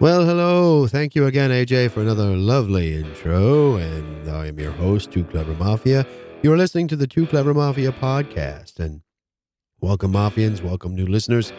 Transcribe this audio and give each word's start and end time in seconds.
Well, 0.00 0.24
hello. 0.24 0.86
Thank 0.86 1.16
you 1.16 1.26
again, 1.26 1.50
AJ, 1.50 1.90
for 1.90 2.00
another 2.00 2.36
lovely 2.36 2.94
intro. 2.94 3.74
And 3.74 4.30
I 4.30 4.46
am 4.46 4.56
your 4.60 4.70
host, 4.70 5.10
Too 5.10 5.24
Clever 5.24 5.54
Mafia. 5.54 6.06
You 6.40 6.52
are 6.52 6.56
listening 6.56 6.86
to 6.88 6.94
the 6.94 7.08
Too 7.08 7.26
Clever 7.26 7.52
Mafia 7.52 7.90
podcast. 7.90 8.78
And 8.78 9.00
welcome, 9.80 10.12
Mafians. 10.12 10.62
Welcome, 10.62 10.94
new 10.94 11.06
listeners. 11.06 11.52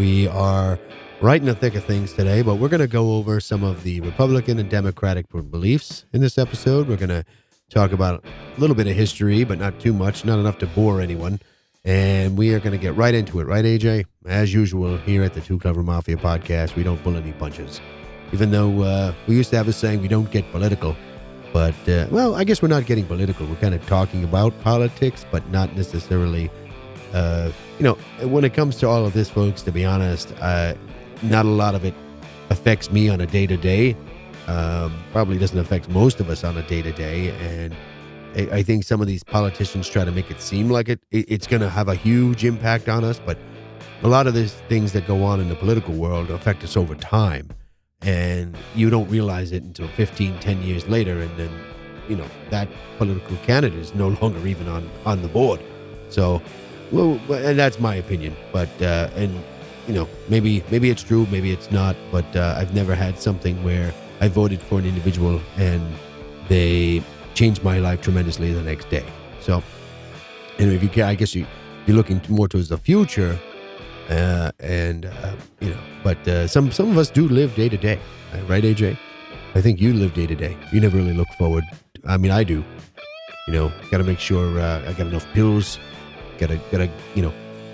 We 0.00 0.26
are 0.26 0.80
right 1.20 1.40
in 1.40 1.46
the 1.46 1.54
thick 1.54 1.76
of 1.76 1.84
things 1.84 2.12
today, 2.12 2.42
but 2.42 2.56
we're 2.56 2.68
going 2.68 2.80
to 2.80 2.88
go 2.88 3.14
over 3.14 3.38
some 3.38 3.62
of 3.62 3.84
the 3.84 4.00
Republican 4.00 4.58
and 4.58 4.68
Democratic 4.68 5.28
beliefs 5.28 6.06
in 6.12 6.20
this 6.20 6.38
episode. 6.38 6.88
We're 6.88 6.96
going 6.96 7.10
to 7.10 7.24
talk 7.70 7.92
about 7.92 8.24
a 8.24 8.60
little 8.60 8.74
bit 8.74 8.88
of 8.88 8.96
history, 8.96 9.44
but 9.44 9.60
not 9.60 9.78
too 9.78 9.92
much, 9.92 10.24
not 10.24 10.40
enough 10.40 10.58
to 10.58 10.66
bore 10.66 11.00
anyone. 11.00 11.38
And 11.86 12.36
we 12.36 12.52
are 12.52 12.58
going 12.58 12.72
to 12.72 12.78
get 12.78 12.96
right 12.96 13.14
into 13.14 13.38
it, 13.38 13.44
right, 13.44 13.64
AJ? 13.64 14.06
As 14.26 14.52
usual, 14.52 14.96
here 14.96 15.22
at 15.22 15.34
the 15.34 15.40
Too 15.40 15.56
Clever 15.56 15.84
Mafia 15.84 16.16
podcast, 16.16 16.74
we 16.74 16.82
don't 16.82 17.00
pull 17.04 17.16
any 17.16 17.32
punches. 17.32 17.80
Even 18.32 18.50
though 18.50 18.82
uh, 18.82 19.14
we 19.28 19.36
used 19.36 19.50
to 19.50 19.56
have 19.56 19.68
a 19.68 19.72
saying, 19.72 20.02
we 20.02 20.08
don't 20.08 20.28
get 20.32 20.50
political. 20.50 20.96
But, 21.52 21.76
uh, 21.88 22.08
well, 22.10 22.34
I 22.34 22.42
guess 22.42 22.60
we're 22.60 22.66
not 22.66 22.86
getting 22.86 23.06
political. 23.06 23.46
We're 23.46 23.54
kind 23.54 23.72
of 23.72 23.86
talking 23.86 24.24
about 24.24 24.52
politics, 24.62 25.24
but 25.30 25.48
not 25.50 25.76
necessarily, 25.76 26.50
uh, 27.12 27.52
you 27.78 27.84
know, 27.84 27.94
when 28.26 28.44
it 28.44 28.52
comes 28.52 28.78
to 28.78 28.88
all 28.88 29.06
of 29.06 29.12
this, 29.12 29.30
folks, 29.30 29.62
to 29.62 29.70
be 29.70 29.84
honest, 29.84 30.32
uh, 30.40 30.74
not 31.22 31.46
a 31.46 31.50
lot 31.50 31.76
of 31.76 31.84
it 31.84 31.94
affects 32.50 32.90
me 32.90 33.08
on 33.08 33.20
a 33.20 33.26
day 33.26 33.46
to 33.46 33.56
day. 33.56 33.96
Probably 35.12 35.38
doesn't 35.38 35.58
affect 35.58 35.88
most 35.88 36.18
of 36.18 36.30
us 36.30 36.42
on 36.42 36.58
a 36.58 36.62
day 36.62 36.82
to 36.82 36.90
day. 36.90 37.30
And 37.40 37.76
I, 38.36 38.40
I 38.52 38.62
think 38.62 38.84
some 38.84 39.00
of 39.00 39.06
these 39.06 39.24
politicians 39.24 39.88
try 39.88 40.04
to 40.04 40.12
make 40.12 40.30
it 40.30 40.40
seem 40.40 40.70
like 40.70 40.88
it, 40.88 41.00
it 41.10 41.26
it's 41.28 41.46
going 41.46 41.62
to 41.62 41.70
have 41.70 41.88
a 41.88 41.94
huge 41.94 42.44
impact 42.44 42.88
on 42.88 43.02
us, 43.02 43.20
but 43.24 43.38
a 44.02 44.08
lot 44.08 44.26
of 44.26 44.34
these 44.34 44.52
things 44.68 44.92
that 44.92 45.06
go 45.06 45.24
on 45.24 45.40
in 45.40 45.48
the 45.48 45.56
political 45.56 45.94
world 45.94 46.30
affect 46.30 46.62
us 46.62 46.76
over 46.76 46.94
time. 46.94 47.48
And 48.02 48.56
you 48.74 48.90
don't 48.90 49.08
realize 49.08 49.52
it 49.52 49.62
until 49.62 49.88
15, 49.88 50.38
10 50.38 50.62
years 50.62 50.86
later. 50.86 51.18
And 51.20 51.34
then, 51.38 51.50
you 52.08 52.16
know, 52.16 52.26
that 52.50 52.68
political 52.98 53.36
candidate 53.38 53.78
is 53.78 53.94
no 53.94 54.08
longer 54.20 54.46
even 54.46 54.68
on, 54.68 54.88
on 55.06 55.22
the 55.22 55.28
board. 55.28 55.60
So, 56.10 56.42
well, 56.92 57.18
and 57.30 57.58
that's 57.58 57.80
my 57.80 57.94
opinion. 57.94 58.36
But, 58.52 58.70
uh, 58.82 59.08
and, 59.14 59.42
you 59.88 59.94
know, 59.94 60.08
maybe, 60.28 60.62
maybe 60.70 60.90
it's 60.90 61.02
true, 61.02 61.26
maybe 61.30 61.52
it's 61.52 61.70
not. 61.70 61.96
But 62.12 62.36
uh, 62.36 62.54
I've 62.58 62.74
never 62.74 62.94
had 62.94 63.18
something 63.18 63.64
where 63.64 63.94
I 64.20 64.28
voted 64.28 64.60
for 64.60 64.78
an 64.78 64.84
individual 64.84 65.40
and 65.56 65.82
they 66.48 67.02
changed 67.36 67.62
my 67.62 67.78
life 67.78 68.00
tremendously 68.00 68.52
the 68.52 68.62
next 68.62 68.88
day. 68.88 69.04
So, 69.40 69.62
anyway, 70.58 70.76
if 70.76 70.82
you 70.82 70.88
can, 70.88 71.04
I 71.04 71.14
guess 71.14 71.34
you, 71.34 71.46
you're 71.86 71.96
looking 71.96 72.20
more 72.28 72.48
towards 72.48 72.70
the 72.70 72.78
future, 72.78 73.38
uh, 74.08 74.50
and 74.58 75.06
uh, 75.06 75.32
you 75.60 75.70
know, 75.70 75.80
but 76.02 76.26
uh, 76.26 76.48
some 76.48 76.72
some 76.72 76.90
of 76.90 76.98
us 76.98 77.10
do 77.10 77.28
live 77.28 77.54
day 77.54 77.68
to 77.68 77.76
day, 77.76 78.00
right, 78.48 78.64
AJ? 78.64 78.98
I 79.54 79.60
think 79.60 79.80
you 79.80 79.92
live 79.92 80.14
day 80.14 80.26
to 80.26 80.34
day. 80.34 80.56
You 80.72 80.80
never 80.80 80.96
really 80.96 81.14
look 81.14 81.28
forward. 81.38 81.64
I 82.06 82.16
mean, 82.16 82.32
I 82.32 82.42
do. 82.42 82.64
You 83.46 83.52
know, 83.52 83.72
got 83.90 83.98
to 83.98 84.04
make 84.04 84.18
sure 84.18 84.58
uh, 84.58 84.82
I 84.88 84.92
got 84.92 85.06
enough 85.06 85.26
pills. 85.32 85.78
Got 86.38 86.48
to 86.48 86.56
got 86.72 86.78
to 86.78 86.90
you 87.14 87.22
know 87.22 87.32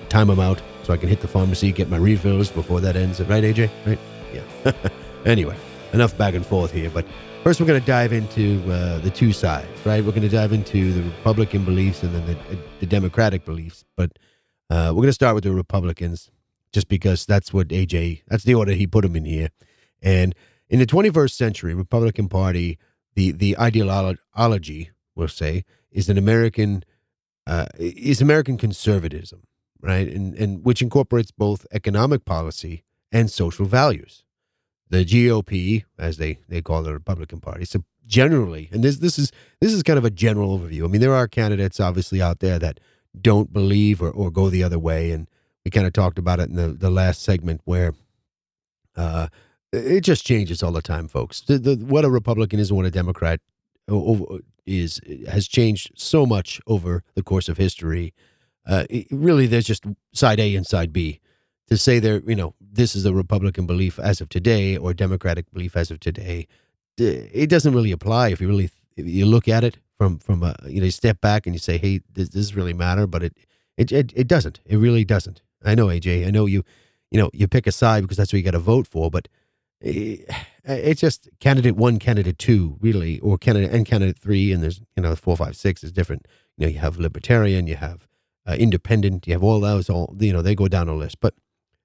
time 0.08 0.27
them 0.27 0.40
out 0.40 0.60
so 0.83 0.92
I 0.92 0.96
can 0.96 1.08
hit 1.08 1.20
the 1.20 1.28
pharmacy, 1.28 1.72
get 1.72 1.88
my 1.88 1.96
refills 1.96 2.50
before 2.50 2.80
that 2.80 2.96
ends. 2.96 3.20
Right, 3.20 3.44
AJ? 3.44 3.70
Right? 3.86 3.98
Yeah. 4.34 4.72
anyway, 5.24 5.56
enough 5.93 6.17
back 6.17 6.35
and 6.35 6.45
forth 6.45 6.73
here, 6.73 6.91
but 6.91 7.07
First, 7.43 7.59
we're 7.59 7.67
going 7.67 7.81
to 7.81 7.87
dive 7.87 8.12
into 8.12 8.62
uh, 8.71 9.01
the 9.01 9.11
two 9.11 9.33
sides, 9.33 9.67
right? 9.85 10.05
We're 10.05 10.12
going 10.12 10.23
to 10.23 10.29
dive 10.29 10.53
into 10.53 10.93
the 10.93 11.03
Republican 11.03 11.65
beliefs 11.65 12.05
and 12.05 12.15
then 12.15 12.25
the, 12.25 12.59
the 12.79 12.87
Democratic 12.87 13.45
beliefs. 13.45 13.85
But 13.97 14.13
uh, 14.70 14.93
we're 14.95 15.03
going 15.03 15.09
to 15.09 15.13
start 15.13 15.35
with 15.35 15.43
the 15.43 15.51
Republicans, 15.51 16.31
just 16.73 16.87
because 16.87 17.27
that's 17.27 17.53
what 17.53 17.67
AJ, 17.69 18.23
that's 18.29 18.45
the 18.45 18.55
order 18.55 18.70
he 18.75 18.87
put 18.87 19.03
them 19.03 19.17
in 19.17 19.25
here. 19.25 19.48
And 20.01 20.37
in 20.69 20.79
the 20.79 20.87
21st 20.87 21.33
century, 21.33 21.75
Republican 21.75 22.29
Party, 22.29 22.79
the 23.17 23.33
the 23.33 23.59
ideology, 23.59 24.91
we'll 25.17 25.27
say, 25.27 25.64
is 25.91 26.08
an 26.08 26.17
American, 26.17 26.85
uh, 27.45 27.67
is 27.77 28.23
American 28.23 28.57
conservatism, 28.57 29.48
right? 29.81 30.07
And 30.07 30.36
and 30.36 30.64
which 30.64 30.81
incorporates 30.81 31.33
both 31.33 31.67
economic 31.73 32.25
policy 32.25 32.85
and 33.11 33.29
social 33.33 33.67
values 33.67 34.23
the 34.92 35.07
GOP, 35.07 35.85
as 35.98 36.19
they, 36.19 36.39
they 36.51 36.61
call 36.61 36.83
the 36.83 36.92
Republican 36.92 37.41
Party. 37.41 37.64
So 37.64 37.83
generally, 38.07 38.69
and 38.73 38.85
this 38.85 38.98
this 38.98 39.19
is 39.19 39.33
this 39.58 39.73
is 39.73 39.83
kind 39.83 39.98
of 39.98 40.05
a 40.05 40.11
general 40.11 40.58
overview. 40.58 40.85
I 40.85 40.89
mean, 40.89 41.01
there 41.01 41.14
are 41.14 41.27
candidates 41.27 41.80
obviously 41.80 42.20
out 42.20 42.41
there 42.41 42.58
that 42.58 42.79
don't 43.19 43.55
believe 43.55 44.02
or, 44.02 44.11
or 44.11 44.31
go 44.31 44.51
the 44.51 44.63
other 44.63 44.79
way, 44.79 45.11
and 45.11 45.29
we 45.64 45.70
kind 45.70 45.86
of 45.86 45.95
talked 45.95 46.19
about 46.19 46.41
it 46.41 46.51
in 46.51 46.57
the, 46.57 46.69
the 46.69 46.91
last 46.91 47.23
segment 47.23 47.63
where 47.64 47.95
uh, 48.95 49.29
it 49.73 50.02
just 50.02 50.27
changes 50.27 50.63
all 50.63 50.73
the 50.73 50.83
time, 50.83 51.08
folks. 51.08 51.41
The, 51.41 51.57
the, 51.57 51.77
what 51.77 52.05
a 52.05 52.11
Republican 52.11 52.61
is 52.61 52.69
and 52.69 52.77
what 52.77 52.85
a 52.85 52.91
Democrat 52.91 53.41
is 54.67 55.01
has 55.27 55.48
changed 55.48 55.92
so 55.97 56.27
much 56.27 56.61
over 56.67 57.02
the 57.14 57.23
course 57.23 57.48
of 57.48 57.57
history. 57.57 58.13
Uh, 58.67 58.85
it, 58.91 59.07
really, 59.11 59.47
there's 59.47 59.67
just 59.67 59.85
side 60.13 60.39
A 60.39 60.55
and 60.55 60.67
side 60.67 60.92
B 60.92 61.21
to 61.72 61.78
say 61.78 61.98
there, 61.98 62.20
you 62.27 62.36
know, 62.36 62.55
this 62.60 62.94
is 62.94 63.06
a 63.06 63.14
Republican 63.14 63.66
belief 63.66 63.98
as 63.98 64.20
of 64.20 64.28
today 64.28 64.77
or 64.77 64.92
Democratic 64.92 65.50
belief 65.50 65.74
as 65.74 65.90
of 65.90 66.00
today, 66.00 66.46
it 66.98 67.48
doesn't 67.48 67.74
really 67.74 67.92
apply 67.92 68.28
if 68.28 68.40
you 68.42 68.48
really 68.48 68.70
if 68.98 69.06
you 69.06 69.24
look 69.24 69.48
at 69.48 69.64
it 69.64 69.78
from 69.96 70.18
from 70.18 70.42
a 70.42 70.55
you 70.66 70.80
know 70.80 70.84
you 70.84 70.90
step 70.90 71.20
back 71.22 71.46
and 71.46 71.55
you 71.55 71.58
say, 71.58 71.78
hey, 71.78 72.00
does 72.12 72.28
this 72.28 72.55
really 72.55 72.74
matter? 72.74 73.06
But 73.06 73.22
it 73.22 73.38
it 73.78 73.90
it, 73.90 74.12
it 74.14 74.28
doesn't. 74.28 74.60
It 74.66 74.77
really 74.77 75.05
doesn't. 75.05 75.40
I 75.64 75.74
know 75.74 75.86
AJ. 75.86 76.27
I 76.27 76.30
know 76.30 76.44
you. 76.46 76.62
You 77.10 77.20
know, 77.20 77.30
you 77.34 77.46
pick 77.46 77.66
a 77.66 77.72
side 77.72 78.02
because 78.02 78.16
that's 78.16 78.33
what 78.33 78.39
you 78.39 78.44
got 78.44 78.52
to 78.52 78.58
vote 78.58 78.86
for, 78.86 79.10
but 79.10 79.28
it, 79.83 80.27
it's 80.64 81.00
just 81.00 81.28
candidate 81.40 81.77
one, 81.77 81.98
candidate 81.98 82.39
two, 82.39 82.78
really, 82.80 83.18
or 83.20 83.36
candidate 83.36 83.70
and 83.70 83.84
candidate 83.84 84.18
three, 84.18 84.50
and 84.52 84.62
there's 84.62 84.80
you 84.96 85.02
know 85.02 85.14
four, 85.16 85.36
five, 85.36 85.56
six 85.56 85.83
is 85.84 85.92
different. 85.92 86.27
You 86.56 86.66
know, 86.66 86.72
you 86.72 86.78
have 86.80 86.98
libertarian, 86.98 87.66
you 87.66 87.77
have 87.77 88.06
uh, 88.46 88.56
independent, 88.58 89.27
you 89.27 89.33
have 89.33 89.42
all 89.42 89.60
those. 89.60 89.89
All 89.89 90.14
you 90.18 90.33
know, 90.33 90.42
they 90.42 90.54
go 90.54 90.68
down 90.68 90.89
a 90.89 90.94
list, 90.94 91.18
but 91.20 91.34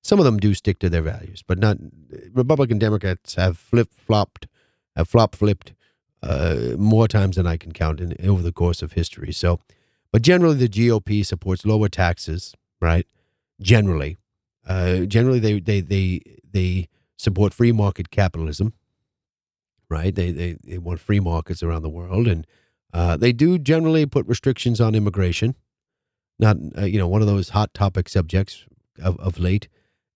some 0.07 0.19
of 0.19 0.25
them 0.25 0.37
do 0.37 0.53
stick 0.53 0.79
to 0.79 0.89
their 0.89 1.01
values, 1.01 1.43
but 1.45 1.59
not 1.59 1.77
Republican 2.31 2.79
Democrats 2.79 3.35
have 3.35 3.57
flip 3.57 3.89
flopped, 3.93 4.47
have 4.95 5.09
flop 5.09 5.35
flipped 5.35 5.73
uh, 6.23 6.75
more 6.77 7.09
times 7.09 7.35
than 7.35 7.45
I 7.45 7.57
can 7.57 7.73
count 7.73 7.99
in, 7.99 8.15
over 8.25 8.41
the 8.41 8.53
course 8.53 8.81
of 8.81 8.93
history. 8.93 9.33
So, 9.33 9.59
but 10.13 10.21
generally, 10.21 10.55
the 10.55 10.69
GOP 10.69 11.25
supports 11.25 11.65
lower 11.65 11.89
taxes, 11.89 12.55
right? 12.79 13.05
Generally, 13.61 14.15
uh, 14.65 14.99
generally 14.99 15.39
they 15.39 15.59
they 15.59 15.81
they 15.81 16.21
they 16.53 16.87
support 17.17 17.53
free 17.53 17.73
market 17.73 18.09
capitalism, 18.09 18.71
right? 19.89 20.15
They 20.15 20.31
they 20.31 20.55
they 20.63 20.77
want 20.77 21.01
free 21.01 21.19
markets 21.19 21.61
around 21.61 21.81
the 21.81 21.89
world, 21.89 22.27
and 22.27 22.47
uh, 22.93 23.17
they 23.17 23.33
do 23.33 23.59
generally 23.59 24.05
put 24.05 24.25
restrictions 24.25 24.79
on 24.79 24.95
immigration. 24.95 25.55
Not 26.39 26.55
uh, 26.77 26.85
you 26.85 26.97
know 26.97 27.09
one 27.09 27.19
of 27.19 27.27
those 27.27 27.49
hot 27.49 27.73
topic 27.73 28.07
subjects 28.07 28.63
of, 29.01 29.19
of 29.19 29.37
late 29.37 29.67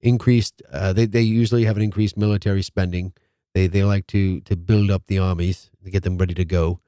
increased. 0.02 0.62
Uh, 0.72 0.94
they 0.94 1.06
they 1.06 1.22
usually 1.22 1.66
have 1.66 1.78
an 1.78 1.84
increased 1.84 2.18
military 2.18 2.62
spending. 2.62 3.14
They 3.54 3.68
they 3.68 3.84
like 3.84 4.08
to 4.08 4.42
to 4.42 4.56
build 4.56 4.92
up 4.92 5.08
the 5.08 5.20
armies 5.20 5.70
to 5.84 5.92
get 5.92 6.04
them 6.04 6.18
ready 6.18 6.34
to 6.34 6.46
go. 6.46 6.80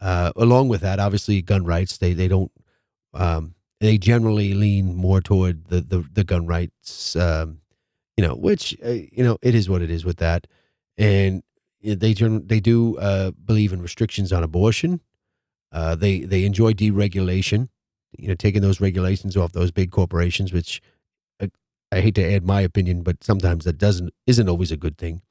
Uh, 0.00 0.32
along 0.36 0.68
with 0.68 0.80
that, 0.82 0.98
obviously, 0.98 1.40
gun 1.42 1.64
rights. 1.64 1.98
They 1.98 2.12
they 2.12 2.28
don't. 2.28 2.52
Um, 3.12 3.54
they 3.80 3.98
generally 3.98 4.54
lean 4.54 4.94
more 4.94 5.20
toward 5.20 5.66
the 5.66 5.80
the, 5.80 6.04
the 6.12 6.24
gun 6.24 6.46
rights. 6.46 7.16
Um, 7.16 7.60
you 8.16 8.26
know, 8.26 8.34
which 8.34 8.76
uh, 8.84 8.90
you 8.90 9.24
know 9.24 9.38
it 9.42 9.54
is 9.54 9.68
what 9.68 9.82
it 9.82 9.90
is 9.90 10.04
with 10.04 10.18
that, 10.18 10.46
and 10.96 11.42
they 11.82 12.14
they 12.14 12.60
do 12.60 12.96
uh, 12.98 13.30
believe 13.32 13.72
in 13.72 13.82
restrictions 13.82 14.32
on 14.32 14.42
abortion. 14.42 15.00
Uh, 15.72 15.94
they 15.96 16.20
they 16.20 16.44
enjoy 16.44 16.72
deregulation. 16.72 17.68
You 18.16 18.28
know, 18.28 18.34
taking 18.34 18.62
those 18.62 18.80
regulations 18.80 19.36
off 19.36 19.52
those 19.52 19.72
big 19.72 19.90
corporations, 19.90 20.52
which 20.52 20.80
I 21.94 22.00
hate 22.00 22.16
to 22.16 22.34
add 22.34 22.44
my 22.44 22.60
opinion, 22.60 23.02
but 23.02 23.22
sometimes 23.22 23.64
that 23.64 23.78
doesn't 23.78 24.12
isn't 24.26 24.48
always 24.48 24.72
a 24.72 24.76
good 24.76 24.98
thing. 24.98 25.22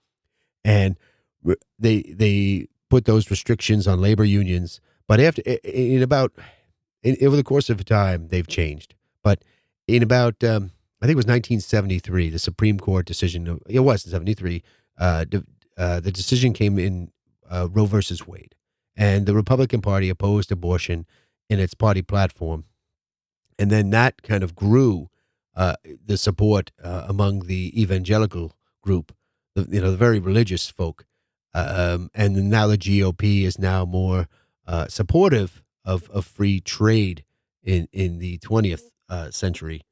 And 0.63 0.97
they 1.77 2.01
they 2.03 2.67
put 2.89 3.05
those 3.05 3.29
restrictions 3.29 3.85
on 3.85 3.99
labor 3.99 4.23
unions, 4.23 4.79
but 5.07 5.19
after 5.19 5.41
in 5.41 6.01
about 6.01 6.31
in, 7.03 7.17
over 7.21 7.35
the 7.35 7.43
course 7.43 7.69
of 7.69 7.83
time 7.83 8.29
they've 8.29 8.47
changed. 8.47 8.95
But 9.23 9.43
in 9.87 10.01
about 10.01 10.41
um, 10.43 10.71
I 11.01 11.05
think 11.05 11.15
it 11.15 11.23
was 11.23 11.25
1973, 11.25 12.29
the 12.29 12.39
Supreme 12.39 12.79
Court 12.79 13.05
decision. 13.05 13.59
It 13.67 13.81
was 13.81 14.05
in 14.05 14.11
73. 14.11 14.63
Uh, 14.97 15.25
uh, 15.77 15.99
the 15.99 16.11
decision 16.11 16.53
came 16.53 16.79
in 16.79 17.11
uh, 17.49 17.67
Roe 17.69 17.85
versus 17.85 18.25
Wade, 18.25 18.55
and 18.95 19.25
the 19.25 19.35
Republican 19.35 19.81
Party 19.81 20.07
opposed 20.07 20.49
abortion 20.49 21.05
in 21.49 21.59
its 21.59 21.73
party 21.73 22.01
platform, 22.01 22.63
and 23.59 23.69
then 23.69 23.89
that 23.89 24.21
kind 24.21 24.43
of 24.43 24.55
grew 24.55 25.09
uh, 25.55 25.75
the 26.05 26.17
support 26.17 26.71
uh, 26.83 27.05
among 27.07 27.41
the 27.41 27.79
evangelical 27.79 28.53
group, 28.81 29.15
the, 29.55 29.67
you 29.69 29.81
know, 29.81 29.91
the 29.91 29.97
very 29.97 30.19
religious 30.19 30.69
folk. 30.69 31.05
Um, 31.53 32.09
and 32.15 32.49
now 32.49 32.67
the 32.67 32.77
GOP 32.77 33.43
is 33.43 33.59
now 33.59 33.85
more 33.85 34.27
uh, 34.65 34.87
supportive 34.87 35.63
of, 35.85 36.09
of 36.09 36.25
free 36.25 36.59
trade 36.59 37.23
in, 37.63 37.87
in 37.91 38.19
the 38.19 38.39
20th 38.39 38.83
uh, 39.09 39.29
century. 39.29 39.83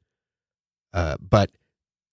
Uh, 0.92 1.16
but 1.20 1.50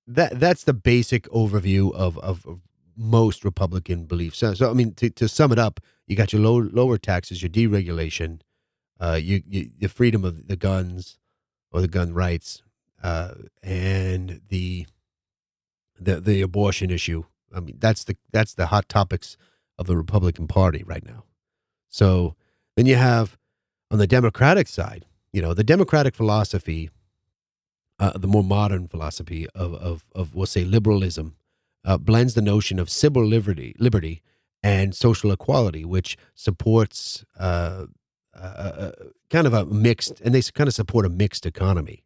that 0.07 0.39
that's 0.39 0.63
the 0.63 0.73
basic 0.73 1.23
overview 1.25 1.93
of, 1.93 2.17
of, 2.19 2.45
of 2.45 2.61
most 2.95 3.45
Republican 3.45 4.05
beliefs. 4.05 4.39
So, 4.39 4.53
so 4.53 4.69
I 4.69 4.73
mean, 4.73 4.93
to, 4.95 5.09
to 5.09 5.27
sum 5.27 5.51
it 5.51 5.59
up, 5.59 5.79
you 6.07 6.15
got 6.15 6.33
your 6.33 6.41
low, 6.41 6.57
lower 6.57 6.97
taxes, 6.97 7.41
your 7.41 7.49
deregulation, 7.49 8.41
uh, 8.99 9.19
you, 9.21 9.41
you 9.47 9.69
the 9.79 9.87
freedom 9.87 10.25
of 10.25 10.47
the 10.47 10.55
guns 10.55 11.17
or 11.71 11.81
the 11.81 11.87
gun 11.87 12.13
rights, 12.13 12.63
uh, 13.03 13.33
and 13.63 14.41
the 14.49 14.87
the 15.99 16.19
the 16.19 16.41
abortion 16.41 16.89
issue. 16.89 17.23
I 17.53 17.59
mean, 17.59 17.77
that's 17.79 18.03
the 18.03 18.15
that's 18.31 18.53
the 18.53 18.67
hot 18.67 18.89
topics 18.89 19.37
of 19.77 19.87
the 19.87 19.97
Republican 19.97 20.47
Party 20.47 20.83
right 20.85 21.05
now. 21.05 21.23
So 21.87 22.35
then 22.75 22.85
you 22.85 22.95
have 22.95 23.37
on 23.91 23.97
the 23.97 24.07
Democratic 24.07 24.67
side, 24.67 25.05
you 25.33 25.41
know, 25.41 25.53
the 25.53 25.63
Democratic 25.63 26.15
philosophy, 26.15 26.89
uh, 27.99 28.17
the 28.17 28.27
more 28.27 28.43
modern 28.43 28.87
philosophy 28.87 29.47
of 29.55 29.73
of 29.75 30.05
of 30.13 30.35
we'll 30.35 30.45
say 30.45 30.63
liberalism, 30.63 31.35
uh, 31.85 31.97
blends 31.97 32.33
the 32.33 32.41
notion 32.41 32.79
of 32.79 32.89
civil 32.89 33.25
liberty, 33.25 33.75
liberty, 33.79 34.21
and 34.61 34.95
social 34.95 35.31
equality, 35.31 35.85
which 35.85 36.17
supports 36.35 37.25
uh, 37.39 37.85
uh, 38.35 38.39
uh 38.39 38.91
kind 39.29 39.47
of 39.47 39.53
a 39.53 39.65
mixed, 39.65 40.21
and 40.21 40.35
they 40.35 40.41
kind 40.41 40.67
of 40.67 40.73
support 40.73 41.05
a 41.05 41.09
mixed 41.09 41.45
economy. 41.45 42.03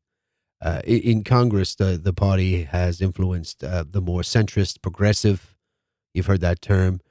Uh, 0.63 0.79
in 0.85 1.25
Congress, 1.25 1.75
the 1.75 1.99
the 2.01 2.13
party 2.13 2.63
has 2.63 3.01
influenced 3.01 3.65
uh, 3.65 3.83
the 3.89 3.99
more 3.99 4.21
centrist, 4.21 4.81
progressive. 4.81 5.57
You've 6.13 6.27
heard 6.27 6.39
that 6.39 6.61
term, 6.61 7.01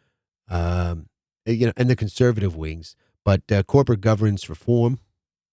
um, 0.49 1.09
you 1.45 1.67
know, 1.67 1.73
and 1.77 1.91
the 1.91 1.97
conservative 1.97 2.57
wings. 2.57 2.97
But 3.27 3.43
uh, 3.53 3.63
corporate 3.65 4.01
governance 4.01 4.49
reform, 4.49 5.01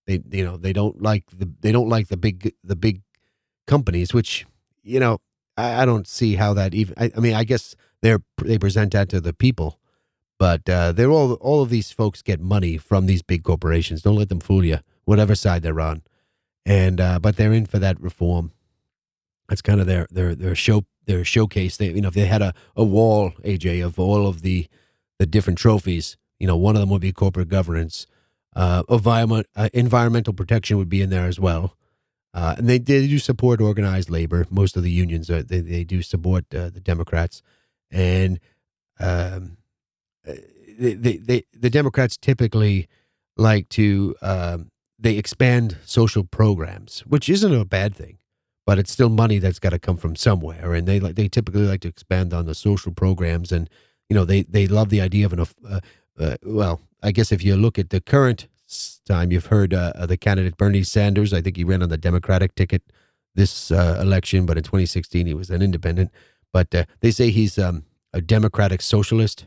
they 0.07 0.21
you 0.31 0.45
know 0.45 0.55
they 0.55 0.71
don't 0.71 1.01
like 1.01 1.25
the 1.29 1.51
they 1.59 1.73
don't 1.73 1.89
like 1.89 2.07
the 2.07 2.15
big 2.15 2.53
the 2.63 2.77
big 2.77 3.01
companies, 3.67 4.13
which 4.13 4.45
you 4.81 5.01
know 5.01 5.19
I, 5.57 5.81
I 5.81 5.85
don't 5.85 6.07
see 6.07 6.35
how 6.35 6.53
that 6.53 6.73
even. 6.73 6.93
I, 6.97 7.11
I, 7.17 7.19
mean, 7.19 7.33
I 7.33 7.43
guess 7.43 7.75
they're 8.01 8.21
they 8.41 8.57
present 8.57 8.93
that 8.93 9.09
to 9.09 9.19
the 9.19 9.33
people, 9.33 9.77
but 10.39 10.69
uh, 10.69 10.93
they're 10.93 11.11
all 11.11 11.33
all 11.33 11.61
of 11.61 11.69
these 11.69 11.91
folks 11.91 12.21
get 12.21 12.39
money 12.39 12.77
from 12.77 13.07
these 13.07 13.23
big 13.23 13.43
corporations. 13.43 14.03
Don't 14.03 14.15
let 14.15 14.29
them 14.29 14.39
fool 14.39 14.63
you, 14.63 14.79
whatever 15.03 15.35
side 15.35 15.63
they're 15.63 15.81
on 15.81 16.01
and 16.69 17.01
uh, 17.01 17.19
but 17.19 17.35
they're 17.35 17.51
in 17.51 17.65
for 17.65 17.79
that 17.79 17.99
reform. 17.99 18.51
That's 19.49 19.61
kind 19.61 19.81
of 19.81 19.87
their 19.87 20.07
their 20.11 20.35
their 20.35 20.55
show 20.55 20.85
their 21.07 21.25
showcase. 21.25 21.75
They 21.77 21.87
you 21.89 22.01
know 22.01 22.09
if 22.09 22.13
they 22.13 22.27
had 22.27 22.43
a, 22.43 22.53
a 22.75 22.83
wall 22.83 23.31
AJ 23.43 23.83
of 23.83 23.99
all 23.99 24.27
of 24.27 24.43
the 24.43 24.67
the 25.17 25.25
different 25.25 25.57
trophies, 25.57 26.15
you 26.39 26.45
know 26.45 26.55
one 26.55 26.75
of 26.75 26.79
them 26.81 26.91
would 26.91 27.01
be 27.01 27.11
corporate 27.11 27.49
governance. 27.49 28.05
Uh, 28.55 28.83
environment 28.87 29.47
uh, 29.55 29.69
environmental 29.73 30.33
protection 30.33 30.77
would 30.77 30.89
be 30.89 31.01
in 31.01 31.09
there 31.09 31.25
as 31.25 31.39
well. 31.39 31.75
Uh, 32.31 32.53
and 32.59 32.69
they, 32.69 32.77
they 32.77 33.07
do 33.07 33.17
support 33.17 33.59
organized 33.59 34.11
labor. 34.11 34.45
Most 34.51 34.77
of 34.77 34.83
the 34.83 34.91
unions 34.91 35.31
are, 35.31 35.41
they 35.41 35.61
they 35.61 35.83
do 35.83 36.03
support 36.03 36.45
uh, 36.53 36.69
the 36.69 36.79
Democrats, 36.79 37.41
and 37.89 38.39
um, 38.99 39.57
uh, 40.27 40.33
they, 40.77 40.93
they, 40.93 41.17
they 41.17 41.43
the 41.51 41.71
Democrats 41.71 42.15
typically 42.17 42.87
like 43.35 43.67
to 43.69 44.15
um, 44.21 44.69
they 44.99 45.17
expand 45.17 45.77
social 45.85 46.23
programs, 46.23 47.01
which 47.01 47.29
isn't 47.29 47.53
a 47.53 47.65
bad 47.65 47.95
thing, 47.95 48.17
but 48.65 48.77
it's 48.77 48.91
still 48.91 49.09
money 49.09 49.39
that's 49.39 49.59
got 49.59 49.69
to 49.69 49.79
come 49.79 49.97
from 49.97 50.15
somewhere. 50.15 50.73
And 50.73 50.87
they 50.87 50.99
like 50.99 51.15
they 51.15 51.27
typically 51.27 51.65
like 51.65 51.81
to 51.81 51.87
expand 51.87 52.33
on 52.33 52.45
the 52.45 52.55
social 52.55 52.91
programs, 52.91 53.51
and 53.51 53.69
you 54.09 54.15
know 54.15 54.25
they 54.25 54.43
they 54.43 54.67
love 54.67 54.89
the 54.89 55.01
idea 55.01 55.25
of 55.25 55.33
an 55.33 55.39
uh, 55.39 55.79
uh, 56.19 56.37
well, 56.43 56.81
I 57.01 57.11
guess 57.11 57.31
if 57.31 57.43
you 57.43 57.55
look 57.55 57.79
at 57.79 57.91
the 57.91 58.01
current 58.01 58.47
time, 59.05 59.31
you've 59.31 59.47
heard 59.47 59.73
uh, 59.73 60.05
the 60.05 60.17
candidate 60.17 60.57
Bernie 60.57 60.83
Sanders. 60.83 61.33
I 61.33 61.41
think 61.41 61.55
he 61.55 61.63
ran 61.63 61.81
on 61.81 61.89
the 61.89 61.97
Democratic 61.97 62.55
ticket 62.55 62.83
this 63.35 63.71
uh, 63.71 63.97
election, 64.01 64.45
but 64.45 64.57
in 64.57 64.63
2016 64.63 65.25
he 65.25 65.33
was 65.33 65.49
an 65.49 65.61
independent. 65.61 66.11
But 66.51 66.73
uh, 66.75 66.85
they 66.99 67.11
say 67.11 67.29
he's 67.29 67.57
um, 67.57 67.85
a 68.11 68.21
democratic 68.21 68.81
socialist, 68.81 69.45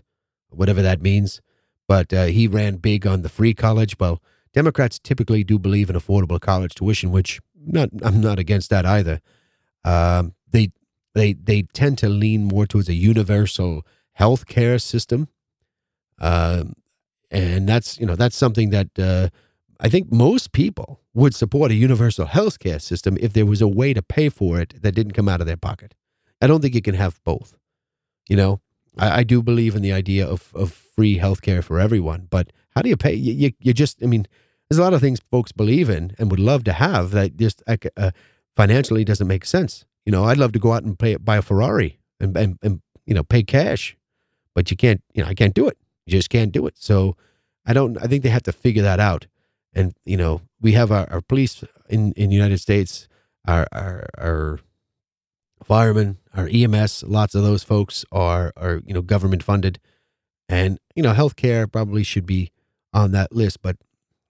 whatever 0.48 0.80
that 0.80 1.02
means. 1.02 1.42
But 1.88 2.12
uh, 2.12 2.24
he 2.26 2.46
ran 2.46 2.76
big 2.76 3.06
on 3.06 3.22
the 3.22 3.28
free 3.28 3.52
college. 3.52 3.98
Well 3.98 4.22
Democrats 4.52 4.98
typically 4.98 5.44
do 5.44 5.58
believe 5.58 5.88
in 5.88 5.96
affordable 5.96 6.40
college 6.40 6.74
tuition, 6.74 7.10
which 7.10 7.40
not 7.64 7.88
I'm 8.02 8.20
not 8.20 8.38
against 8.38 8.70
that 8.70 8.84
either. 8.84 9.20
Um, 9.84 10.34
they 10.50 10.70
they 11.14 11.32
they 11.32 11.62
tend 11.62 11.98
to 11.98 12.08
lean 12.08 12.44
more 12.44 12.66
towards 12.66 12.88
a 12.88 12.94
universal 12.94 13.86
health 14.12 14.46
care 14.46 14.78
system, 14.78 15.28
um, 16.18 16.74
and 17.30 17.68
that's 17.68 17.98
you 17.98 18.06
know 18.06 18.16
that's 18.16 18.36
something 18.36 18.70
that 18.70 18.98
uh, 18.98 19.28
I 19.80 19.88
think 19.88 20.12
most 20.12 20.52
people 20.52 21.00
would 21.14 21.34
support 21.34 21.70
a 21.70 21.74
universal 21.74 22.26
health 22.26 22.58
care 22.58 22.78
system 22.78 23.16
if 23.20 23.32
there 23.32 23.46
was 23.46 23.60
a 23.60 23.68
way 23.68 23.94
to 23.94 24.02
pay 24.02 24.28
for 24.28 24.60
it 24.60 24.82
that 24.82 24.92
didn't 24.92 25.12
come 25.12 25.28
out 25.28 25.40
of 25.40 25.46
their 25.46 25.56
pocket. 25.56 25.94
I 26.40 26.46
don't 26.46 26.60
think 26.60 26.74
you 26.74 26.82
can 26.82 26.94
have 26.94 27.22
both. 27.24 27.54
You 28.28 28.36
know, 28.36 28.60
I, 28.98 29.20
I 29.20 29.22
do 29.22 29.42
believe 29.42 29.74
in 29.74 29.82
the 29.82 29.92
idea 29.92 30.26
of 30.26 30.52
of 30.54 30.72
free 30.72 31.16
health 31.16 31.40
care 31.40 31.62
for 31.62 31.80
everyone, 31.80 32.28
but 32.28 32.52
how 32.74 32.82
do 32.82 32.88
you 32.88 32.96
pay? 32.96 33.14
You, 33.14 33.32
you, 33.32 33.52
you 33.60 33.72
just, 33.72 34.02
I 34.02 34.06
mean, 34.06 34.26
there's 34.72 34.78
a 34.78 34.82
lot 34.82 34.94
of 34.94 35.02
things 35.02 35.20
folks 35.30 35.52
believe 35.52 35.90
in 35.90 36.16
and 36.18 36.30
would 36.30 36.40
love 36.40 36.64
to 36.64 36.72
have 36.72 37.10
that 37.10 37.36
just 37.36 37.62
uh, 37.66 38.10
financially 38.56 39.04
doesn't 39.04 39.26
make 39.26 39.44
sense. 39.44 39.84
You 40.06 40.12
know, 40.12 40.24
I'd 40.24 40.38
love 40.38 40.52
to 40.52 40.58
go 40.58 40.72
out 40.72 40.82
and 40.82 40.98
pay, 40.98 41.16
buy 41.16 41.36
a 41.36 41.42
Ferrari 41.42 42.00
and, 42.18 42.34
and, 42.34 42.58
and, 42.62 42.80
you 43.04 43.12
know, 43.12 43.22
pay 43.22 43.42
cash, 43.42 43.98
but 44.54 44.70
you 44.70 44.76
can't, 44.78 45.02
you 45.12 45.22
know, 45.22 45.28
I 45.28 45.34
can't 45.34 45.52
do 45.52 45.68
it. 45.68 45.76
You 46.06 46.12
just 46.12 46.30
can't 46.30 46.52
do 46.52 46.66
it. 46.66 46.76
So 46.78 47.18
I 47.66 47.74
don't, 47.74 47.98
I 48.02 48.06
think 48.06 48.22
they 48.22 48.30
have 48.30 48.44
to 48.44 48.52
figure 48.52 48.82
that 48.82 48.98
out. 48.98 49.26
And, 49.74 49.92
you 50.06 50.16
know, 50.16 50.40
we 50.58 50.72
have 50.72 50.90
our, 50.90 51.06
our 51.10 51.20
police 51.20 51.62
in, 51.90 52.12
in 52.12 52.30
the 52.30 52.34
United 52.34 52.58
States, 52.58 53.08
our, 53.46 53.66
our, 53.72 54.06
our 54.16 54.58
firemen, 55.62 56.16
our 56.34 56.48
EMS, 56.50 57.02
lots 57.02 57.34
of 57.34 57.42
those 57.42 57.62
folks 57.62 58.06
are, 58.10 58.54
are, 58.56 58.80
you 58.86 58.94
know, 58.94 59.02
government 59.02 59.42
funded 59.42 59.78
and, 60.48 60.78
you 60.94 61.02
know, 61.02 61.12
healthcare 61.12 61.70
probably 61.70 62.04
should 62.04 62.24
be 62.24 62.52
on 62.94 63.12
that 63.12 63.32
list, 63.32 63.60
but 63.60 63.76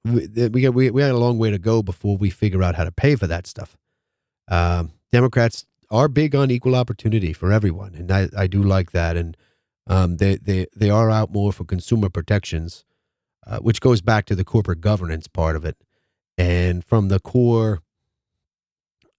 we 0.04 0.48
we 0.48 0.68
we, 0.68 0.90
we 0.90 1.02
had 1.02 1.12
a 1.12 1.18
long 1.18 1.38
way 1.38 1.50
to 1.50 1.58
go 1.58 1.82
before 1.82 2.16
we 2.16 2.30
figure 2.30 2.62
out 2.62 2.74
how 2.74 2.84
to 2.84 2.92
pay 2.92 3.16
for 3.16 3.26
that 3.26 3.46
stuff. 3.46 3.76
Um, 4.48 4.92
Democrats 5.12 5.66
are 5.90 6.08
big 6.08 6.34
on 6.34 6.50
equal 6.50 6.74
opportunity 6.74 7.32
for 7.32 7.52
everyone, 7.52 7.94
and 7.94 8.10
I, 8.10 8.28
I 8.36 8.46
do 8.46 8.62
like 8.62 8.92
that. 8.92 9.16
And 9.16 9.36
um, 9.86 10.16
they 10.16 10.36
they 10.36 10.66
they 10.74 10.90
are 10.90 11.10
out 11.10 11.32
more 11.32 11.52
for 11.52 11.64
consumer 11.64 12.08
protections, 12.08 12.84
uh, 13.46 13.58
which 13.58 13.80
goes 13.80 14.00
back 14.00 14.24
to 14.26 14.34
the 14.34 14.44
corporate 14.44 14.80
governance 14.80 15.28
part 15.28 15.56
of 15.56 15.64
it, 15.64 15.76
and 16.36 16.84
from 16.84 17.08
the 17.08 17.20
core. 17.20 17.80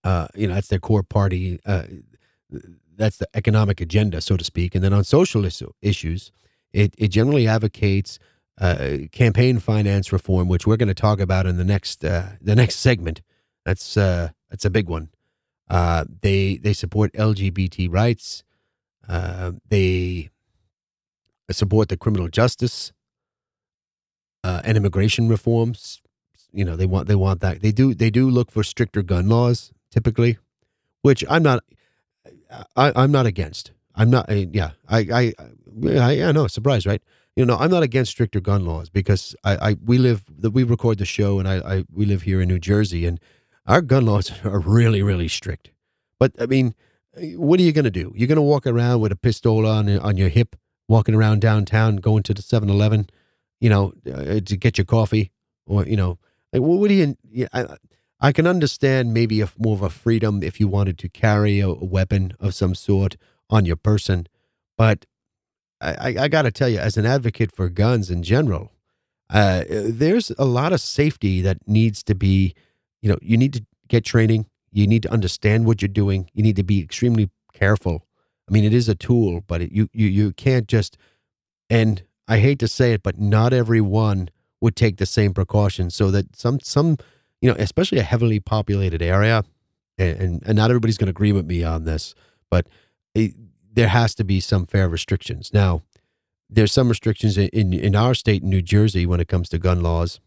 Uh, 0.06 0.28
you 0.36 0.46
know, 0.48 0.56
that's 0.56 0.68
their 0.68 0.80
core 0.80 1.02
party. 1.02 1.62
Uh, 1.66 1.84
that's 2.98 3.18
the 3.18 3.28
economic 3.34 3.80
agenda, 3.82 4.22
so 4.22 4.38
to 4.38 4.44
speak. 4.44 4.76
And 4.76 4.84
then 4.84 4.94
on 4.94 5.06
social 5.06 5.46
issues, 5.82 6.32
it, 6.74 6.94
it 6.98 7.08
generally 7.08 7.48
advocates 7.48 8.20
uh, 8.60 8.98
campaign 9.12 9.60
finance 9.60 10.12
reform, 10.14 10.48
which 10.48 10.68
we're 10.68 10.78
going 10.78 10.88
to 10.88 10.94
talk 10.94 11.20
about 11.20 11.46
in 11.46 11.58
the 11.58 11.64
next 11.64 12.04
uh, 12.06 12.34
the 12.42 12.56
next 12.56 12.78
segment. 12.78 13.22
That's 13.66 13.98
uh, 13.98 14.30
that's 14.50 14.66
a 14.66 14.70
big 14.70 14.88
one. 14.90 15.10
Uh, 15.70 16.06
they 16.22 16.58
they 16.58 16.74
support 16.74 17.14
LGBT 17.14 17.92
rights. 17.92 18.44
Uh, 19.08 19.54
they 19.70 20.30
support 21.52 21.90
the 21.90 21.98
criminal 21.98 22.28
justice 22.30 22.94
uh, 24.44 24.62
and 24.64 24.78
immigration 24.78 25.30
reforms. 25.30 26.02
You 26.52 26.66
know 26.66 26.76
they 26.76 26.86
want 26.86 27.08
they 27.08 27.16
want 27.16 27.42
that. 27.42 27.62
They 27.62 27.72
do 27.72 27.94
they 27.94 28.10
do 28.10 28.30
look 28.30 28.52
for 28.52 28.64
stricter 28.64 29.02
gun 29.02 29.30
laws 29.30 29.72
typically, 29.92 30.38
which 31.02 31.24
I'm 31.30 31.44
not. 31.44 31.64
I, 32.76 32.92
I'm 32.96 33.12
not 33.12 33.26
against. 33.26 33.72
I'm 33.96 34.10
not. 34.12 34.30
Yeah, 34.32 34.72
I 34.88 35.00
I 35.00 35.34
I, 36.00 36.24
I 36.24 36.32
know. 36.32 36.48
Surprise, 36.48 36.86
right? 36.86 37.02
You 37.36 37.46
know, 37.46 37.58
I'm 37.58 37.72
not 37.72 37.84
against 37.84 38.12
stricter 38.12 38.40
gun 38.40 38.66
laws 38.66 38.90
because 38.90 39.36
I, 39.44 39.70
I 39.72 39.76
we 39.84 39.98
live 39.98 40.24
that 40.40 40.52
we 40.52 40.64
record 40.64 41.00
the 41.00 41.06
show 41.06 41.40
and 41.40 41.48
I, 41.48 41.56
I 41.58 41.84
we 41.92 42.06
live 42.06 42.24
here 42.24 42.42
in 42.42 42.48
New 42.48 42.60
Jersey 42.60 43.06
and 43.06 43.20
our 43.66 43.82
gun 43.82 44.06
laws 44.06 44.32
are 44.44 44.60
really 44.60 45.02
really 45.02 45.28
strict. 45.28 45.72
But 46.20 46.34
I 46.40 46.46
mean, 46.46 46.76
what 47.36 47.60
are 47.60 47.64
you 47.64 47.72
going 47.72 47.86
to 47.86 47.92
do? 47.92 48.14
You're 48.16 48.28
going 48.28 48.36
to 48.38 48.42
walk 48.42 48.68
around 48.68 49.02
with 49.02 49.12
a 49.12 49.16
pistol 49.16 49.66
on 49.66 49.90
on 50.00 50.18
your 50.18 50.30
hip, 50.30 50.56
walking 50.88 51.16
around 51.16 51.42
downtown, 51.42 51.98
going 51.98 52.24
to 52.24 52.34
the 52.34 52.42
7-Eleven, 52.42 53.08
you 53.60 53.70
know, 53.70 53.94
uh, 54.12 54.40
to 54.40 54.58
get 54.58 54.78
your 54.78 54.86
coffee, 54.86 55.32
or 55.66 55.86
you 55.86 55.98
know, 55.98 56.20
like 56.52 56.62
what 56.62 56.88
do 56.88 56.94
you? 56.94 57.48
I, 57.52 57.78
I 58.20 58.32
can 58.32 58.48
understand 58.48 59.14
maybe 59.14 59.42
a, 59.42 59.50
more 59.58 59.76
of 59.76 59.82
a 59.82 59.90
freedom 59.90 60.44
if 60.44 60.60
you 60.60 60.68
wanted 60.68 60.98
to 61.00 61.10
carry 61.10 61.60
a, 61.60 61.68
a 61.68 61.84
weapon 61.84 62.34
of 62.40 62.54
some 62.54 62.76
sort 62.76 63.18
on 63.50 63.66
your 63.66 63.76
person, 63.76 64.28
but 64.78 65.06
I, 65.84 66.16
I 66.20 66.28
got 66.28 66.44
to 66.44 66.52
tell 66.52 66.70
you, 66.70 66.80
as 66.80 66.98
an 66.98 67.06
advocate 67.06 67.52
for 67.52 67.70
guns 67.70 68.10
in 68.10 68.24
general, 68.24 68.72
uh, 69.30 69.64
there's 69.68 70.32
a 70.38 70.46
lot 70.46 70.74
of 70.74 70.82
safety 70.82 71.42
that 71.42 71.58
needs 71.68 72.04
to 72.04 72.16
be, 72.16 72.54
you 73.02 73.10
know, 73.10 73.18
you 73.22 73.38
need 73.38 73.54
to 73.54 73.66
get 73.88 74.06
training. 74.06 74.48
You 74.72 74.88
need 74.88 75.04
to 75.04 75.12
understand 75.12 75.66
what 75.66 75.82
you're 75.82 75.90
doing. 75.90 76.30
You 76.34 76.44
need 76.44 76.56
to 76.56 76.64
be 76.64 76.82
extremely 76.82 77.30
careful. 77.54 78.06
I 78.50 78.52
mean, 78.52 78.64
it 78.64 78.74
is 78.74 78.90
a 78.90 78.96
tool, 78.96 79.42
but 79.48 79.62
it, 79.62 79.72
you, 79.72 79.88
you, 79.94 80.08
you 80.08 80.32
can't 80.34 80.68
just, 80.68 80.98
and 81.70 82.04
I 82.28 82.40
hate 82.40 82.60
to 82.60 82.68
say 82.68 82.94
it, 82.94 83.04
but 83.04 83.20
not 83.20 83.54
everyone 83.54 84.30
would 84.62 84.76
take 84.76 84.98
the 84.98 85.06
same 85.06 85.34
precautions 85.34 85.96
so 85.96 86.12
that 86.12 86.36
some, 86.36 86.60
some, 86.60 86.98
you 87.42 87.50
know, 87.50 87.56
especially 87.60 88.00
a 88.00 88.04
heavily 88.04 88.40
populated 88.40 89.02
area, 89.02 89.44
and, 89.98 90.20
and, 90.20 90.44
and 90.46 90.56
not 90.56 90.70
everybody's 90.72 90.98
going 90.98 91.08
to 91.08 91.12
agree 91.12 91.32
with 91.32 91.46
me 91.46 91.64
on 91.64 91.84
this, 91.84 92.16
but 92.50 92.68
it, 93.14 93.34
there 93.74 93.88
has 93.88 94.14
to 94.16 94.24
be 94.24 94.40
some 94.40 94.66
fair 94.66 94.88
restrictions. 94.88 95.52
Now, 95.54 95.82
there's 96.50 96.72
some 96.72 96.90
restrictions 96.90 97.38
in, 97.38 97.74
in, 97.74 97.96
our 97.96 98.14
state, 98.14 98.44
New 98.44 98.62
Jersey, 98.62 99.06
when 99.06 99.20
it 99.20 99.28
comes 99.28 99.50
to 99.50 99.58
gun 99.58 99.82
laws. 99.82 100.20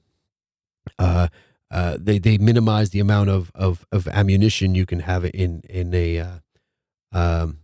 Uh, 0.99 1.29
uh, 1.71 1.97
they 2.01 2.19
they 2.19 2.39
minimize 2.39 2.91
the 2.91 3.01
amount 3.01 3.29
of, 3.31 3.51
of, 3.55 3.87
of 3.91 4.07
ammunition 4.09 4.75
you 4.75 4.87
can 4.87 5.01
have 5.01 5.25
in 5.25 5.63
in 5.69 5.93
a 5.95 6.19
uh, 6.19 6.39
um, 7.13 7.59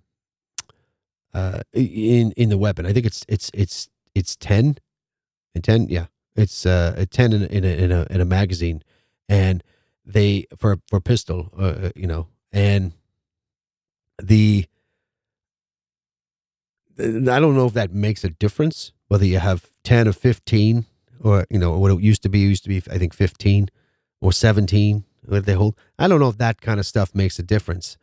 uh, 1.35 1.61
in 1.73 2.33
in 2.33 2.49
the 2.49 2.59
weapon. 2.59 2.85
I 2.85 2.93
think 2.93 3.07
it's 3.07 3.25
it's 3.29 3.51
it's 3.55 3.89
it's 4.15 4.35
ten, 4.37 4.77
and 5.55 5.63
ten, 5.63 5.89
yeah, 5.89 6.07
it's 6.35 6.67
uh, 6.67 6.95
a 6.97 7.07
ten 7.07 7.33
in, 7.33 7.45
in 7.45 7.65
a 7.65 7.69
in 7.69 7.93
a 7.93 8.07
in 8.11 8.21
a 8.21 8.25
magazine, 8.25 8.83
and 9.29 9.63
they 10.05 10.47
for 10.57 10.79
for 10.89 11.01
pistol, 11.01 11.51
uh, 11.57 11.63
uh 11.63 11.91
you 11.95 12.09
know, 12.09 12.27
and 12.51 12.93
the 14.21 14.67
I 16.99 17.41
don't 17.41 17.57
know 17.57 17.67
if 17.67 17.75
that 17.75 17.93
makes 17.93 18.25
a 18.25 18.31
difference 18.31 18.93
whether 19.09 19.27
you 19.27 19.39
have 19.39 19.71
ten 19.85 20.09
or 20.09 20.13
fifteen, 20.13 20.87
or 21.21 21.47
you 21.51 21.59
know 21.59 21.79
what 21.79 21.91
it 21.93 22.01
used 22.01 22.23
to 22.23 22.29
be. 22.29 22.41
Used 22.41 22.65
to 22.65 22.69
be 22.69 22.83
I 22.91 22.99
think 22.99 23.15
fifteen 23.15 23.69
or 24.21 24.33
seventeen. 24.33 25.05
What 25.25 25.47
they 25.47 25.55
hold? 25.55 25.77
I 25.99 26.09
don't 26.09 26.21
know 26.21 26.29
if 26.29 26.39
that 26.39 26.61
kind 26.61 26.81
of 26.81 26.87
stuff 26.87 27.15
makes 27.15 27.39
a 27.39 27.43
difference. 27.43 27.97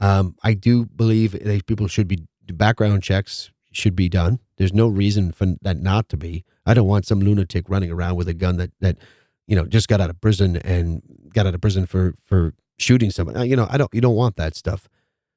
Um, 0.00 0.36
I 0.42 0.54
do 0.54 0.86
believe 0.86 1.32
that 1.32 1.66
people 1.66 1.88
should 1.88 2.08
be 2.08 2.26
background 2.52 3.02
checks 3.02 3.50
should 3.72 3.94
be 3.94 4.08
done. 4.08 4.40
There's 4.56 4.72
no 4.72 4.88
reason 4.88 5.32
for 5.32 5.54
that 5.62 5.78
not 5.78 6.08
to 6.10 6.16
be. 6.16 6.44
I 6.66 6.74
don't 6.74 6.88
want 6.88 7.06
some 7.06 7.20
lunatic 7.20 7.68
running 7.68 7.90
around 7.90 8.16
with 8.16 8.28
a 8.28 8.34
gun 8.34 8.56
that 8.56 8.70
that 8.80 8.98
you 9.46 9.56
know 9.56 9.66
just 9.66 9.88
got 9.88 10.00
out 10.00 10.10
of 10.10 10.20
prison 10.20 10.56
and 10.56 11.02
got 11.32 11.46
out 11.46 11.54
of 11.54 11.60
prison 11.60 11.86
for 11.86 12.14
for 12.24 12.54
shooting 12.78 13.10
somebody. 13.10 13.48
You 13.48 13.56
know, 13.56 13.66
I 13.70 13.76
don't. 13.76 13.92
You 13.94 14.00
don't 14.00 14.16
want 14.16 14.36
that 14.36 14.56
stuff. 14.56 14.88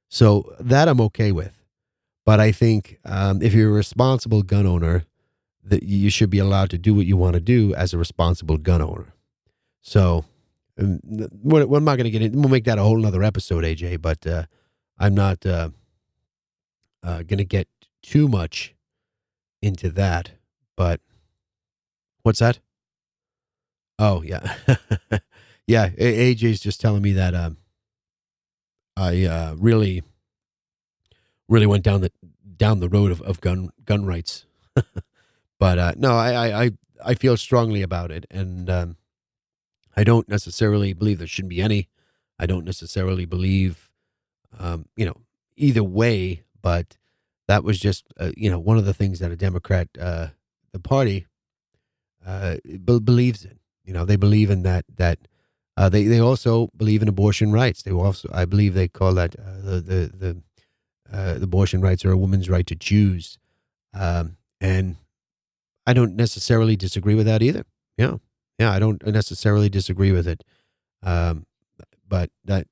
So 0.09 0.55
that 0.59 0.87
I'm 0.87 1.01
okay 1.01 1.31
with. 1.31 1.62
But 2.25 2.39
I 2.39 2.51
think 2.51 2.99
um, 3.05 3.41
if 3.41 3.53
you're 3.53 3.69
a 3.69 3.73
responsible 3.73 4.43
gun 4.43 4.65
owner, 4.65 5.05
that 5.63 5.83
you 5.83 6.09
should 6.09 6.29
be 6.29 6.39
allowed 6.39 6.69
to 6.71 6.77
do 6.77 6.93
what 6.93 7.05
you 7.05 7.15
want 7.17 7.33
to 7.35 7.39
do 7.39 7.73
as 7.75 7.93
a 7.93 7.97
responsible 7.97 8.57
gun 8.57 8.81
owner. 8.81 9.13
So 9.81 10.25
um, 10.79 10.99
we're, 11.41 11.65
we're 11.65 11.79
not 11.79 11.97
going 11.97 12.05
to 12.05 12.11
get 12.11 12.21
in. 12.21 12.33
We'll 12.33 12.49
make 12.49 12.65
that 12.65 12.77
a 12.77 12.83
whole 12.83 13.05
other 13.05 13.23
episode, 13.23 13.63
AJ. 13.63 14.01
But 14.01 14.25
uh, 14.25 14.43
I'm 14.97 15.15
not 15.15 15.45
uh, 15.45 15.69
uh, 17.03 17.23
going 17.23 17.37
to 17.37 17.45
get 17.45 17.67
too 18.01 18.27
much 18.27 18.73
into 19.61 19.89
that. 19.91 20.31
But 20.75 21.01
what's 22.23 22.39
that? 22.39 22.59
Oh 23.99 24.23
yeah, 24.23 24.55
yeah. 25.67 25.89
AJ's 25.89 26.59
just 26.59 26.81
telling 26.81 27.03
me 27.03 27.13
that 27.13 27.35
um, 27.35 27.57
I 28.97 29.25
uh, 29.25 29.55
really, 29.57 30.01
really 31.47 31.65
went 31.65 31.83
down 31.83 32.01
the 32.01 32.11
down 32.57 32.79
the 32.79 32.89
road 32.89 33.11
of, 33.11 33.21
of 33.21 33.41
gun 33.41 33.69
gun 33.85 34.05
rights. 34.05 34.45
but 35.59 35.79
uh, 35.79 35.93
no, 35.97 36.13
I, 36.13 36.65
I 36.65 36.71
I 37.05 37.13
feel 37.15 37.37
strongly 37.37 37.81
about 37.81 38.11
it, 38.11 38.25
and 38.31 38.69
um, 38.69 38.97
I 39.95 40.03
don't 40.03 40.27
necessarily 40.29 40.93
believe 40.93 41.19
there 41.19 41.27
shouldn't 41.27 41.49
be 41.49 41.61
any. 41.61 41.89
I 42.39 42.45
don't 42.45 42.65
necessarily 42.65 43.25
believe, 43.25 43.91
um, 44.57 44.85
you 44.95 45.05
know, 45.05 45.17
either 45.55 45.83
way. 45.83 46.43
But 46.61 46.97
that 47.47 47.63
was 47.63 47.79
just, 47.79 48.05
uh, 48.19 48.31
you 48.37 48.49
know, 48.49 48.59
one 48.59 48.77
of 48.77 48.85
the 48.85 48.93
things 48.93 49.19
that 49.19 49.31
a 49.31 49.35
Democrat, 49.35 49.89
uh, 49.99 50.27
the 50.71 50.79
party, 50.79 51.27
uh, 52.25 52.57
be- 52.63 52.99
believes 52.99 53.45
in. 53.45 53.59
You 53.83 53.93
know, 53.93 54.05
they 54.05 54.15
believe 54.15 54.49
in 54.49 54.63
that 54.63 54.85
that 54.95 55.19
uh, 55.75 55.89
they 55.89 56.03
they 56.05 56.19
also 56.19 56.69
believe 56.77 57.01
in 57.01 57.07
abortion 57.07 57.51
rights. 57.51 57.83
They 57.83 57.91
also, 57.91 58.29
I 58.33 58.45
believe, 58.45 58.73
they 58.73 58.87
call 58.87 59.13
that 59.15 59.35
uh, 59.37 59.61
the 59.61 59.81
the 59.81 60.11
the, 60.17 60.41
uh, 61.13 61.37
abortion 61.41 61.81
rights 61.81 62.03
are 62.05 62.11
a 62.11 62.17
woman's 62.17 62.49
right 62.49 62.65
to 62.67 62.75
choose, 62.75 63.37
um, 63.93 64.37
and 64.59 64.95
I 65.85 65.93
don't 65.93 66.15
necessarily 66.15 66.75
disagree 66.75 67.15
with 67.15 67.25
that 67.25 67.41
either. 67.41 67.65
Yeah, 67.97 68.15
yeah, 68.57 68.71
I 68.71 68.79
don't 68.79 69.05
necessarily 69.05 69.69
disagree 69.69 70.11
with 70.11 70.27
it, 70.27 70.43
um, 71.03 71.45
but 72.07 72.31
that, 72.45 72.67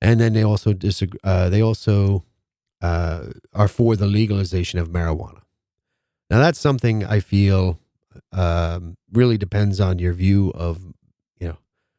and 0.00 0.20
then 0.20 0.32
they 0.32 0.42
also 0.42 0.72
disagree. 0.72 1.20
Uh, 1.22 1.48
they 1.48 1.60
also 1.60 2.24
uh, 2.80 3.26
are 3.52 3.68
for 3.68 3.96
the 3.96 4.06
legalization 4.06 4.78
of 4.78 4.88
marijuana. 4.88 5.42
Now 6.30 6.38
that's 6.38 6.58
something 6.58 7.04
I 7.04 7.20
feel 7.20 7.78
um, 8.32 8.96
really 9.12 9.38
depends 9.38 9.80
on 9.80 9.98
your 9.98 10.12
view 10.12 10.50
of 10.54 10.82
you 11.38 11.48
know, 11.48 11.58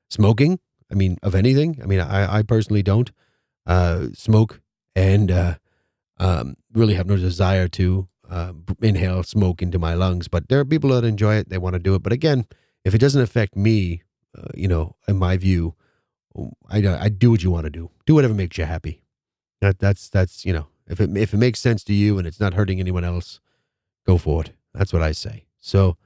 smoking. 0.10 0.60
I 0.92 0.96
mean, 0.96 1.18
of 1.24 1.34
anything. 1.34 1.80
I 1.82 1.86
mean, 1.86 2.00
I, 2.00 2.38
I 2.38 2.42
personally 2.44 2.84
don't 2.84 3.12
uh, 3.66 4.08
smoke 4.14 4.62
and 4.96 5.32
uh, 5.32 5.56
um, 6.18 6.56
really 6.74 6.94
have 6.96 7.08
no 7.08 7.18
desire 7.18 7.68
to 7.70 8.08
uh, 8.30 8.54
inhale 8.82 9.24
smoke 9.24 9.62
into 9.62 9.80
my 9.80 9.94
lungs. 9.94 10.28
But 10.28 10.50
there 10.50 10.60
are 10.60 10.66
people 10.66 10.90
that 10.92 11.04
enjoy 11.04 11.36
it; 11.36 11.50
they 11.50 11.58
want 11.58 11.74
to 11.74 11.80
do 11.80 11.96
it. 11.96 12.04
But 12.04 12.14
again, 12.14 12.46
if 12.84 12.94
it 12.94 13.00
doesn't 13.00 13.22
affect 13.22 13.56
me, 13.56 14.04
uh, 14.38 14.48
you 14.56 14.68
know, 14.68 14.96
in 15.08 15.18
my 15.18 15.38
view, 15.38 15.76
I, 16.70 16.88
I 16.88 17.10
do 17.10 17.32
what 17.32 17.44
you 17.44 17.52
want 17.52 17.66
to 17.66 17.70
do. 17.70 17.92
Do 18.06 18.16
whatever 18.16 18.34
makes 18.34 18.58
you 18.58 18.66
happy. 18.66 19.04
That 19.62 19.80
that's 19.80 20.10
that's 20.10 20.46
you 20.46 20.54
know, 20.54 20.68
if 20.88 21.00
it 21.00 21.16
if 21.18 21.34
it 21.34 21.38
makes 21.38 21.60
sense 21.60 21.84
to 21.86 21.94
you 21.94 22.18
and 22.18 22.28
it's 22.28 22.40
not 22.40 22.54
hurting 22.54 22.80
anyone 22.80 23.04
else, 23.04 23.40
go 24.06 24.18
for 24.18 24.44
it. 24.44 24.52
That's 24.74 24.92
what 24.92 25.02
I 25.02 25.12
say. 25.12 25.46
So, 25.60 25.98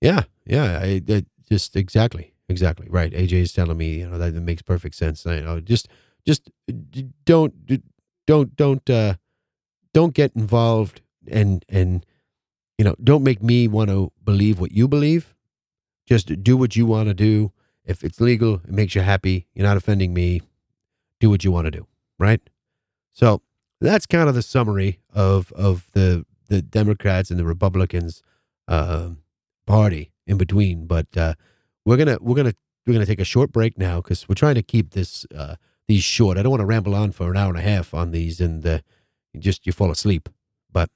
yeah, 0.00 0.24
yeah, 0.44 0.80
I, 0.82 1.02
I 1.08 1.24
just 1.48 1.76
exactly. 1.76 2.32
Exactly 2.48 2.86
right. 2.88 3.12
AJ 3.12 3.32
is 3.32 3.52
telling 3.52 3.76
me, 3.76 4.00
you 4.00 4.08
know, 4.08 4.18
that, 4.18 4.34
that 4.34 4.40
makes 4.40 4.62
perfect 4.62 4.94
sense. 4.94 5.26
I, 5.26 5.36
you 5.36 5.40
know, 5.42 5.58
just, 5.58 5.88
just 6.24 6.48
don't, 7.24 7.52
don't, 8.26 8.56
don't, 8.56 8.90
uh, 8.90 9.14
don't 9.96 10.12
get 10.12 10.30
involved 10.36 11.00
and 11.26 11.64
and 11.70 12.04
you 12.76 12.84
know, 12.84 12.94
don't 13.02 13.22
make 13.22 13.42
me 13.42 13.66
want 13.66 13.88
to 13.88 14.12
believe 14.22 14.60
what 14.60 14.72
you 14.72 14.86
believe. 14.86 15.34
Just 16.06 16.42
do 16.44 16.54
what 16.54 16.76
you 16.76 16.84
want 16.84 17.08
to 17.08 17.14
do. 17.14 17.50
If 17.82 18.04
it's 18.04 18.20
legal, 18.20 18.56
it 18.56 18.72
makes 18.72 18.94
you 18.94 19.00
happy. 19.00 19.46
You're 19.54 19.66
not 19.66 19.78
offending 19.78 20.12
me. 20.12 20.42
Do 21.18 21.30
what 21.30 21.44
you 21.44 21.50
want 21.50 21.64
to 21.64 21.70
do, 21.70 21.86
right? 22.18 22.42
So 23.14 23.40
that's 23.80 24.04
kind 24.04 24.28
of 24.28 24.34
the 24.34 24.42
summary 24.42 25.00
of 25.14 25.50
of 25.52 25.86
the 25.92 26.26
the 26.50 26.60
Democrats 26.60 27.30
and 27.30 27.40
the 27.40 27.46
Republicans 27.46 28.22
uh, 28.68 29.12
party 29.66 30.12
in 30.26 30.36
between. 30.36 30.86
But 30.86 31.16
uh, 31.16 31.34
we're 31.86 31.96
gonna 31.96 32.18
we're 32.20 32.36
gonna 32.36 32.54
we're 32.86 32.92
gonna 32.92 33.06
take 33.06 33.18
a 33.18 33.24
short 33.24 33.50
break 33.50 33.78
now 33.78 34.02
because 34.02 34.28
we're 34.28 34.34
trying 34.34 34.56
to 34.56 34.62
keep 34.62 34.90
this 34.90 35.24
uh, 35.34 35.56
these 35.88 36.04
short. 36.04 36.36
I 36.36 36.42
don't 36.42 36.50
want 36.50 36.60
to 36.60 36.66
ramble 36.66 36.94
on 36.94 37.12
for 37.12 37.30
an 37.30 37.38
hour 37.38 37.48
and 37.48 37.58
a 37.58 37.62
half 37.62 37.94
on 37.94 38.10
these 38.10 38.42
and 38.42 38.62
uh, 39.36 39.40
just 39.40 39.66
you 39.66 39.72
fall 39.72 39.90
asleep. 39.90 40.28
But 40.72 40.90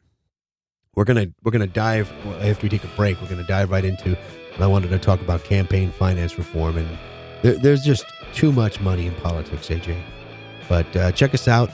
we're 0.95 1.05
gonna 1.05 1.27
we're 1.43 1.53
gonna 1.53 1.67
dive 1.67 2.11
after 2.43 2.65
we 2.65 2.69
take 2.69 2.85
a 2.85 2.89
break. 2.97 3.21
We're 3.21 3.29
gonna 3.29 3.47
dive 3.47 3.71
right 3.71 3.85
into. 3.85 4.17
I 4.59 4.67
wanted 4.67 4.91
to 4.91 4.99
talk 4.99 5.23
about 5.23 5.43
campaign 5.45 5.91
finance 5.91 6.37
reform, 6.37 6.77
and 6.77 6.99
there, 7.41 7.55
there's 7.55 7.83
just 7.83 8.05
too 8.35 8.53
much 8.53 8.79
money 8.81 9.07
in 9.07 9.15
politics, 9.15 9.69
AJ. 9.69 10.03
But 10.69 10.95
uh, 10.95 11.13
check 11.13 11.33
us 11.33 11.49
out 11.49 11.71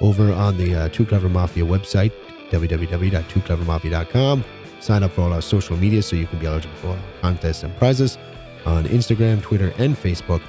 over 0.00 0.32
on 0.32 0.56
the 0.56 0.74
uh, 0.74 0.88
Too 0.88 1.04
Clever 1.04 1.28
Mafia 1.28 1.64
website, 1.64 2.12
www.tooclevermafia.com. 2.50 4.44
Sign 4.80 5.02
up 5.02 5.12
for 5.12 5.20
all 5.20 5.32
our 5.32 5.42
social 5.42 5.76
media 5.76 6.02
so 6.02 6.16
you 6.16 6.26
can 6.26 6.38
be 6.38 6.46
eligible 6.46 6.74
for 6.76 6.98
contests 7.20 7.62
and 7.62 7.76
prizes 7.76 8.18
on 8.66 8.84
Instagram, 8.84 9.42
Twitter, 9.42 9.72
and 9.78 9.96
Facebook. 9.96 10.42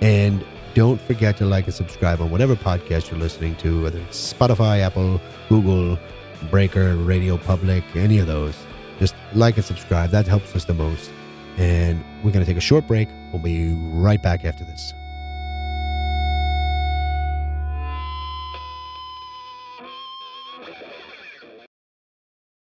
And 0.00 0.44
don't 0.74 1.00
forget 1.00 1.36
to 1.38 1.44
like 1.44 1.66
and 1.66 1.74
subscribe 1.74 2.20
on 2.20 2.30
whatever 2.30 2.54
podcast 2.56 3.10
you're 3.10 3.20
listening 3.20 3.56
to, 3.56 3.82
whether 3.82 3.98
it's 3.98 4.32
Spotify, 4.32 4.80
Apple, 4.80 5.20
Google, 5.48 5.98
Breaker, 6.50 6.96
Radio 6.96 7.36
Public, 7.36 7.84
any 7.94 8.18
of 8.18 8.26
those. 8.26 8.56
Just 8.98 9.14
like 9.32 9.56
and 9.56 9.64
subscribe. 9.64 10.10
That 10.10 10.26
helps 10.26 10.54
us 10.54 10.64
the 10.64 10.74
most. 10.74 11.10
And 11.56 12.04
we're 12.22 12.32
going 12.32 12.44
to 12.44 12.50
take 12.50 12.56
a 12.56 12.60
short 12.60 12.86
break. 12.86 13.08
We'll 13.32 13.42
be 13.42 13.72
right 13.72 14.22
back 14.22 14.44
after 14.44 14.64
this. 14.64 14.94